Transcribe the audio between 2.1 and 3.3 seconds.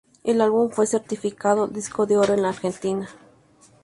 Oro en la Argentina.